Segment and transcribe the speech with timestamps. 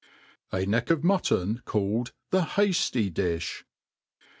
[0.51, 3.61] 'A Neck of Muttony called The' Hajly Dijh.